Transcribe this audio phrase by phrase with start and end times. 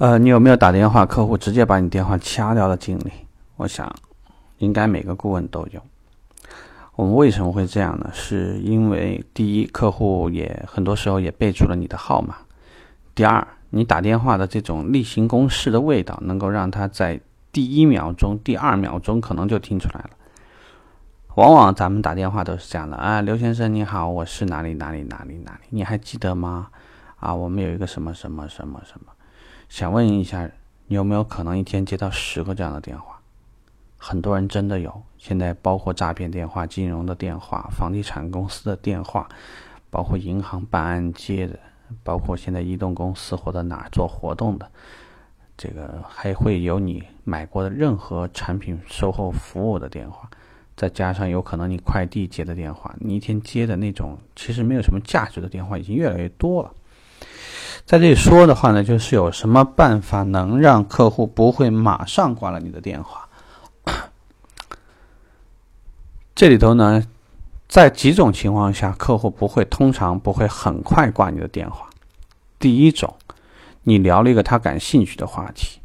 [0.00, 3.12] 呃，你有没有打电话客户直接把你电话掐掉的经历？
[3.56, 3.94] 我想，
[4.56, 5.82] 应该每个顾问都有。
[6.96, 8.08] 我们为什么会这样呢？
[8.14, 12.32] 是因为第一，客户也很多时候也备注了你的号码；
[13.14, 17.20] 第二，你打电话的这种例行公事的味道，能够让他在
[17.52, 20.10] 第一秒钟、第二秒钟可能就听出来了。
[21.34, 26.68] 往往咱们打电话都是这样的啊，刘先生你好，我是哪里哪里哪里哪里，你还记得吗？
[27.18, 29.12] 啊，我们有一个什么什么什么什么。
[29.70, 30.50] 想问一下，
[30.88, 33.20] 你有没有可能一天接到十个这样的电话？
[33.96, 35.02] 很多人真的有。
[35.16, 39.28] 现在包括诈骗电话、金融的电话、房地产公司的电话，
[39.88, 41.56] 包括银行办案接的，
[42.02, 44.68] 包括现在移动公司或者哪做活动的，
[45.56, 50.28] 这个还会有你买过的任何产品售后服务的电话，
[50.76, 56.74] 再加上有可能你快递接的电话，你一天接的那种其实没有什么价值的电话已经越来越多了。
[57.86, 63.28] 在这里说的话呢，就是有什么办法能让客户不会马上挂了你的电话？
[66.36, 67.04] 这里头呢，
[67.66, 71.90] 在几种情况下，客户不会通常不会很快挂你的电话。
[72.60, 73.12] 第一种，
[73.82, 75.80] 你聊了一个他感兴趣的话题，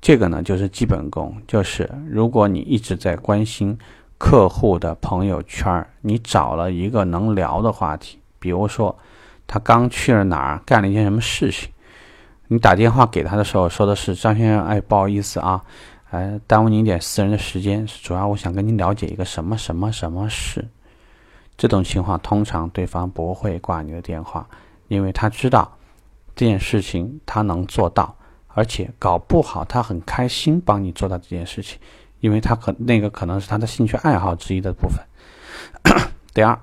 [0.00, 3.78] 这个呢就是基本功，就是如果你一直在关心
[4.16, 8.98] 客户的朋友圈，你找了一个能聊的话题，比如说。
[9.52, 11.70] 他刚去了哪儿，干了一件什么事情？
[12.46, 15.60] 你打电话给他的时候说的是张先生，哎，不好意思啊，
[16.10, 20.68] 哎，耽误您点私人的时间，主要我想跟您了解一个什么什么什么事。
[21.56, 24.48] 这种情况通常对方不会挂你的电话，
[24.86, 25.76] 因为他知道
[26.36, 28.14] 这件事情他能做到，
[28.46, 31.76] 而且搞不好他很开心帮你做到这件事情，
[32.20, 35.04] 因为他可那个可能是他的兴趣爱好之一的部分。
[36.32, 36.56] 第二。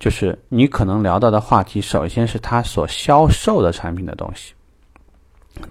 [0.00, 4.54] 就是你可能聊到的话题，首先是他所销售的产品的东西。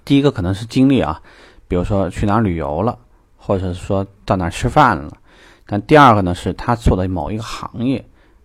[0.04, 1.20] 第一个可能是经历啊，
[1.66, 2.96] 比如说去哪旅游了，
[3.36, 5.12] 或者是说到哪吃饭了。
[5.66, 7.98] 但第二个呢，是他做的某一个行业，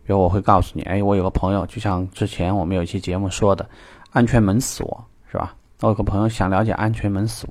[0.04, 3.70] 比如我会告诉你，哎，我有个朋友，就像之前我们有一期节目说的，
[4.10, 5.56] 安全门锁是吧？
[5.82, 7.48] 我有个朋友想了解安全门锁，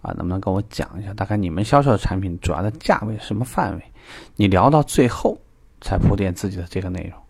[0.00, 3.82] 啊，能不能跟我讲一下，大概你们销售的产品主要的价位什么范围？
[4.36, 5.36] 你聊到最后
[5.82, 7.20] 才铺垫自己的这个内容。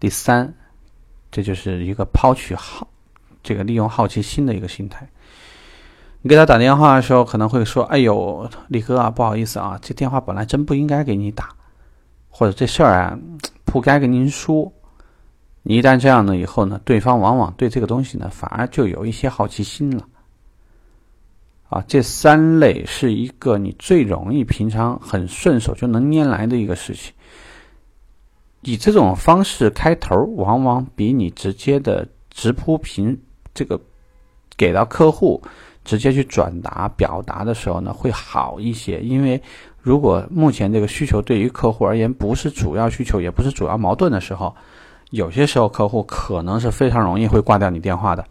[0.00, 0.52] 第三，
[1.30, 2.88] 这就是一个抛取好，
[3.42, 5.06] 这个利用好奇心的一个心态。
[6.22, 11.50] 你给他打电话的时候，可能会说：“哎呦，李哥啊，不好意思啊，这电话本来真不应该给你打，
[12.28, 13.18] 或者这事儿啊，
[13.64, 14.72] 不该跟您说。”
[15.62, 20.08] 你一旦这样呢，以后呢，对方往往对这个东西呢，反而就有一些好奇心了。
[21.68, 27.12] 啊，这三类是一个你最容易平常很顺手就能拈来的一个事情。
[28.62, 33.18] 以这种方式开头，往往比你直接的直铺平
[33.54, 33.80] 这个
[34.56, 35.42] 给到客户
[35.84, 39.00] 直接去转达表达的时候呢，会好一些。
[39.00, 39.42] 因为
[39.80, 44.54] 如果目前这个需求对于客户而言不是主要需求，也不是主要矛盾的时候，
[45.10, 48.24] 有些时候客户可能是非常容易会挂掉你电话的。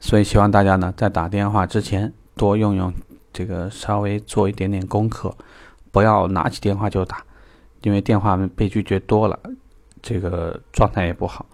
[0.00, 2.92] 所以希望大家呢，在打电话之前多用用
[3.32, 5.32] 这个，稍微做一点点功课，
[5.92, 7.22] 不要拿起电话就打。
[7.82, 9.38] 因为电话被拒绝多了，
[10.02, 11.46] 这个状态也不好，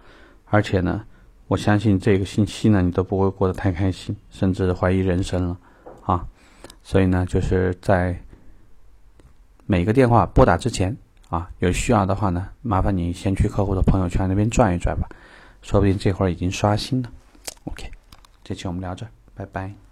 [0.45, 1.03] 而且呢，
[1.47, 5.57] 我相信这个星期呢，你都不会过得太开心，甚至怀疑人生了，
[6.03, 6.27] 啊，
[6.83, 8.19] 所以呢，就是在
[9.65, 10.95] 每个电话拨打之前，
[11.29, 15.07] 啊，有需要的话呢，麻烦你先去客户的朋友圈那边转一转吧，
[15.61, 17.11] 说不定这会儿已经刷新了。
[17.65, 17.89] OK，
[18.43, 19.86] 这期我们聊这，拜拜。